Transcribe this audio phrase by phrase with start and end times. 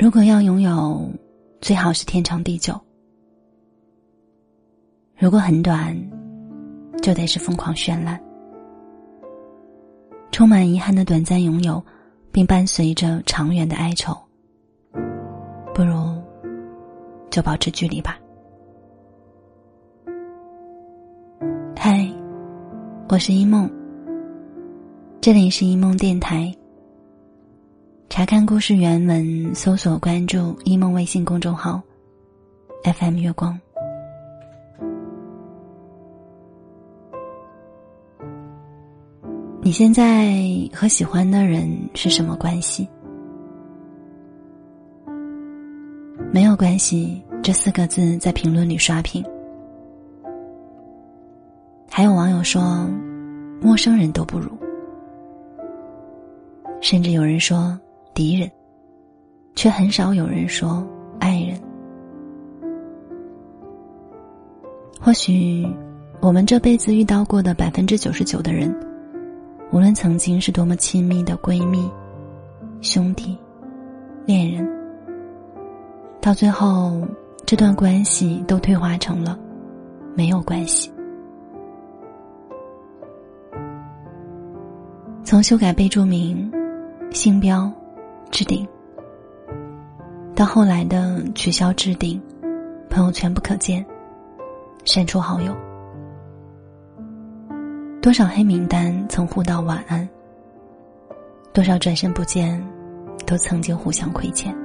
[0.00, 1.12] 如果要拥有，
[1.60, 2.72] 最好是天长地久；
[5.18, 5.94] 如果很短，
[7.02, 8.18] 就得是疯狂绚烂。
[10.32, 11.84] 充满遗憾的短暂拥有，
[12.32, 14.16] 并伴随着长远的哀愁，
[15.74, 15.94] 不如
[17.28, 18.18] 就保持距离吧。
[21.76, 22.10] 嗨，
[23.10, 23.70] 我是一梦，
[25.20, 26.50] 这里是一梦电台。
[28.10, 31.80] 查看故事原文，搜索关注一梦微信公众号
[32.82, 33.58] ，FM 月光。
[39.62, 40.42] 你现在
[40.74, 42.88] 和喜欢的人是什么关系？
[46.32, 49.24] 没有关系这四个字在评论里刷屏。
[51.88, 52.90] 还有网友说，
[53.62, 54.50] 陌生人都不如，
[56.80, 57.80] 甚至有人说。
[58.20, 58.50] 敌人，
[59.54, 60.86] 却很少有人说
[61.18, 61.58] 爱人。
[65.00, 65.66] 或许，
[66.20, 68.78] 我们这辈子遇到过的百分之九十九的人，
[69.72, 71.90] 无论曾经是多么亲密的闺蜜、
[72.82, 73.38] 兄弟、
[74.26, 74.68] 恋人，
[76.20, 77.00] 到最后，
[77.46, 79.38] 这段关系都退化成了
[80.14, 80.92] 没有关系。
[85.24, 86.52] 从修改备注名、
[87.12, 87.72] 星标。
[88.30, 88.66] 置顶，
[90.34, 92.20] 到后来的取消置顶，
[92.88, 93.84] 朋友圈不可见，
[94.84, 95.54] 删除好友，
[98.00, 100.08] 多少黑名单曾互道晚安，
[101.52, 102.64] 多少转身不见，
[103.26, 104.56] 都曾经互相亏欠。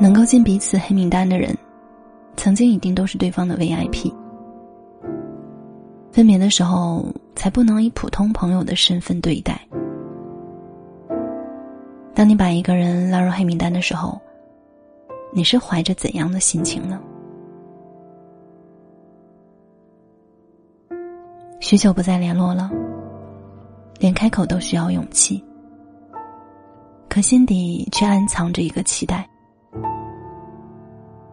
[0.00, 1.52] 能够进彼此黑名单的人，
[2.36, 4.14] 曾经一定都是对方的 VIP。
[6.12, 9.60] 分别的时候，才不能以普通朋友的身份对待。
[12.18, 14.20] 当你把一个人拉入黑名单的时候，
[15.32, 17.00] 你是怀着怎样的心情呢？
[21.60, 22.68] 许久不再联络了，
[24.00, 25.40] 连开口都需要勇气，
[27.08, 29.24] 可心底却暗藏着一个期待，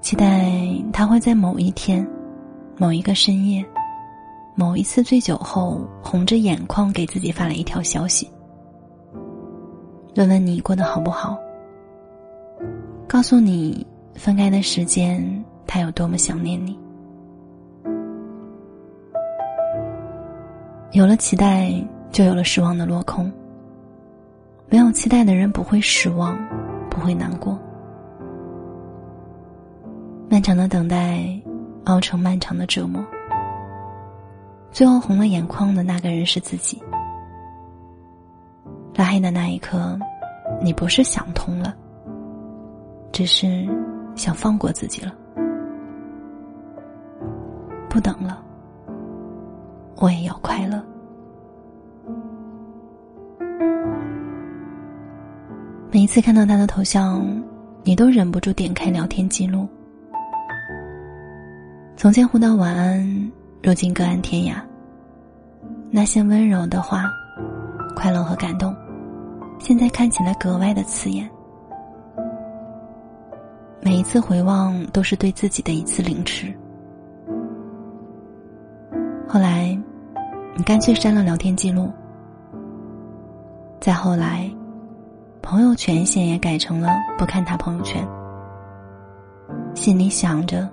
[0.00, 0.50] 期待
[0.94, 2.08] 他会在某一天、
[2.78, 3.62] 某一个深夜、
[4.54, 8.26] 某一次醉酒后，红着眼眶给自己发来一条消息。
[10.16, 11.38] 问问你过得好不好？
[13.06, 16.78] 告诉你分开的时间，他有多么想念你。
[20.92, 21.72] 有了期待，
[22.10, 23.30] 就有了失望的落空。
[24.68, 26.38] 没有期待的人不会失望，
[26.88, 27.58] 不会难过。
[30.28, 31.24] 漫长的等待，
[31.84, 33.04] 熬成漫长的折磨。
[34.70, 36.80] 最后红了眼眶的那个人是自己。
[39.00, 39.98] 拉黑的那一刻，
[40.60, 41.74] 你不是想通了，
[43.10, 43.66] 只是
[44.14, 45.14] 想放过自己了。
[47.88, 48.42] 不等了，
[49.96, 50.84] 我也要快乐。
[55.90, 57.24] 每一次看到他的头像，
[57.82, 59.66] 你都忍不住点开聊天记录。
[61.96, 64.60] 从前互道晚安，如今各安天涯。
[65.90, 67.04] 那些温柔的话，
[67.96, 68.76] 快乐和感动。
[69.60, 71.28] 现在看起来格外的刺眼。
[73.82, 76.52] 每一次回望，都是对自己的一次凌迟。
[79.28, 79.78] 后来，
[80.56, 81.90] 你干脆删了聊天记录。
[83.80, 84.50] 再后来，
[85.42, 86.88] 朋友权限也改成了
[87.18, 88.04] 不看他朋友圈。
[89.74, 90.68] 心里想着，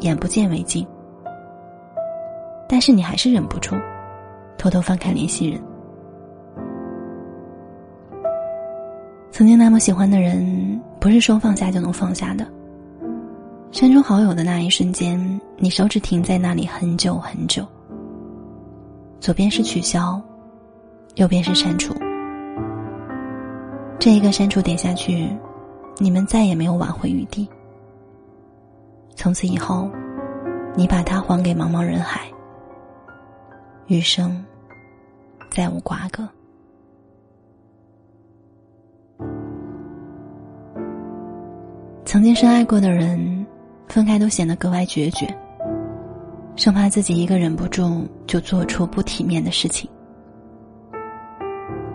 [0.00, 0.86] 眼不见为净。
[2.66, 3.76] 但是你还是忍不住，
[4.56, 5.62] 偷偷翻看联系人。
[9.32, 12.46] 曾经那么喜欢的人，不是说放下就能放下的。
[13.70, 17.66] 删除好友的那一瞬间，你手指停在那里很久很久。
[19.20, 20.20] 左边是取消，
[21.14, 21.94] 右边是删除。
[23.98, 25.26] 这一个删除点下去，
[25.96, 27.48] 你们再也没有挽回余地。
[29.16, 29.90] 从此以后，
[30.76, 32.20] 你把它还给茫茫人海，
[33.86, 34.44] 余生
[35.50, 36.28] 再无瓜葛。
[42.04, 43.46] 曾经深爱过的人，
[43.88, 45.26] 分开都显得格外决绝，
[46.56, 49.88] 生怕自己一个忍不住就做出不体面的事情。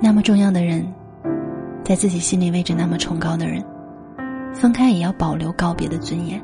[0.00, 0.90] 那么重要的人，
[1.84, 3.62] 在自己心里位置那么崇高的人，
[4.52, 6.42] 分开也要保留告别的尊严，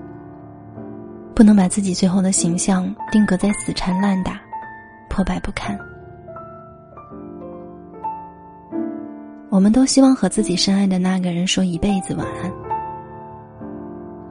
[1.34, 4.38] 不能把自己最后的形象定格在死缠烂打、
[5.08, 5.76] 破败不堪。
[9.48, 12.52] 我们都希望和自己深爱的那个人说一辈子晚安，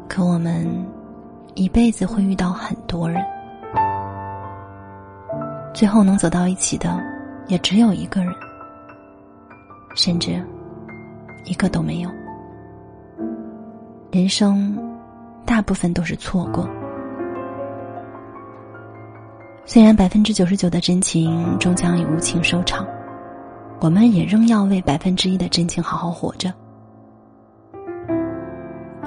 [0.07, 0.66] 可我们
[1.56, 3.24] 一辈子会遇到很多人，
[5.74, 7.02] 最后能走到一起的
[7.48, 8.34] 也只有一个人，
[9.96, 10.42] 甚至
[11.46, 12.10] 一个都没有。
[14.12, 14.78] 人生
[15.46, 16.68] 大部分都是错过，
[19.66, 22.86] 虽然百分之九十九的真情终将以无情收场。
[23.81, 26.51] 我们也仍要为百分之一的真情好好活着。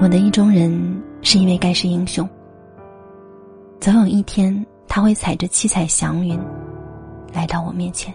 [0.01, 2.27] 我的意中人是一位盖世英雄，
[3.81, 6.39] 总有一天他会踩着七彩祥云
[7.33, 8.15] 来到我面前。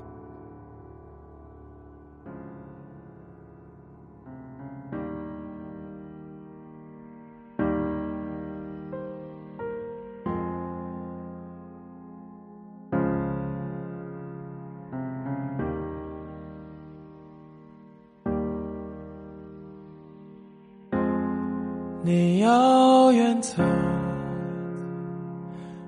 [22.06, 23.64] 你要远走，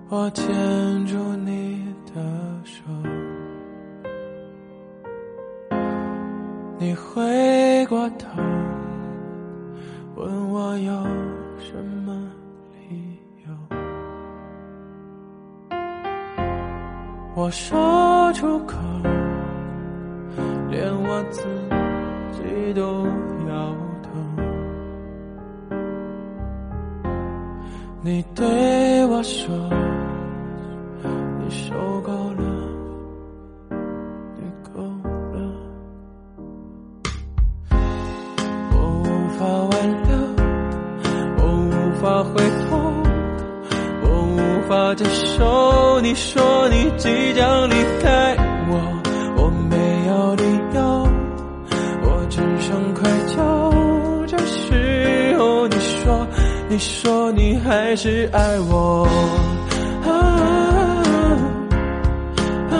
[0.07, 0.45] 我牵
[1.05, 2.21] 住你的
[2.63, 2.83] 手。
[6.79, 8.41] 你回过头，
[10.15, 10.93] 问我有
[11.59, 12.31] 什么
[12.79, 13.77] 理由。
[17.35, 18.77] 我说出口，
[20.69, 21.43] 连我自
[22.31, 23.05] 己都
[23.49, 24.09] 摇头。
[28.05, 28.45] 你对
[29.07, 29.47] 我说，
[31.39, 32.43] 你受够了，
[34.37, 34.79] 你够
[35.33, 35.39] 了，
[38.69, 39.73] 我无法挽
[40.05, 40.13] 留，
[41.39, 42.35] 我无法回
[42.69, 42.77] 头，
[44.03, 44.05] 我
[44.37, 44.37] 无
[44.69, 45.99] 法接受。
[46.01, 47.73] 你说你即将离
[56.75, 59.07] 你说你还是爱我，
[60.03, 60.11] 啊
[62.69, 62.75] 啊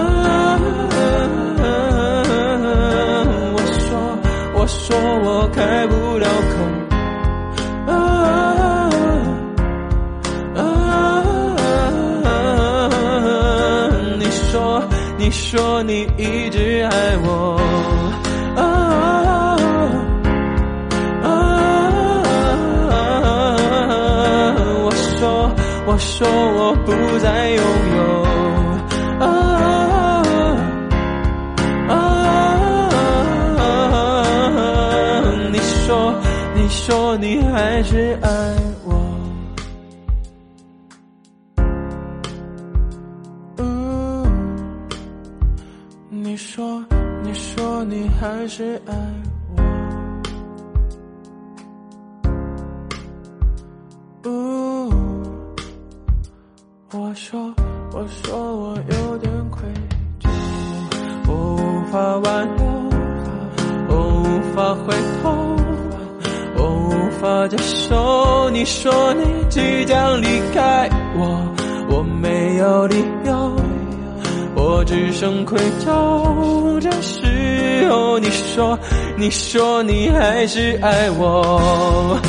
[3.54, 3.88] 我说
[4.54, 7.96] 我说我开不了口，啊
[10.58, 10.60] 啊
[14.20, 14.84] 你说
[15.18, 17.62] 你说你一直爱我。
[25.88, 27.64] 我说我不再拥
[27.96, 28.04] 有，
[29.24, 29.26] 啊
[31.88, 31.94] 啊！
[35.52, 36.14] 你说
[36.56, 38.30] 你说你还是爱
[38.84, 38.96] 我，
[43.58, 44.26] 嗯，
[46.10, 46.84] 你说
[47.24, 48.94] 你说你还是爱
[61.96, 62.66] 无法挽留，
[63.88, 64.94] 我无法回
[65.24, 65.32] 头，
[66.58, 68.50] 我无法接受。
[68.50, 71.56] 你说你即将离开我，
[71.90, 73.56] 我没有理由，
[74.58, 76.82] 我只剩愧疚。
[76.82, 78.78] 这时候你说，
[79.16, 82.20] 你说你还是爱我。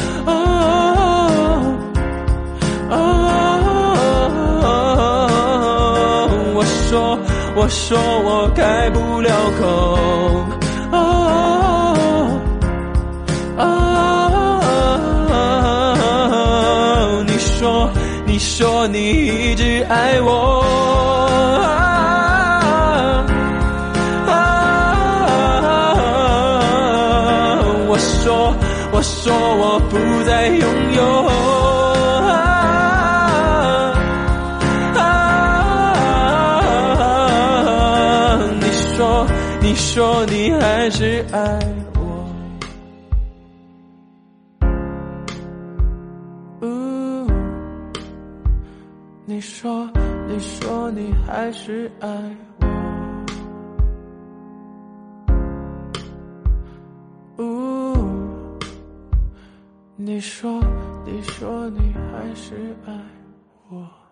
[7.58, 10.46] 我说我开不了口，
[10.92, 10.98] 啊
[13.56, 13.64] 啊！
[17.26, 17.90] 你说，
[18.26, 20.62] 你说你一直爱我，
[24.26, 24.36] 啊！
[27.88, 28.54] 我说，
[28.92, 29.75] 我
[39.60, 41.58] 你说你还是爱
[41.96, 42.28] 我，
[49.26, 49.90] 你说
[50.28, 52.08] 你说你还是爱
[57.36, 57.96] 我，
[59.96, 60.62] 你说
[61.04, 62.92] 你说你还是爱
[63.68, 64.05] 我。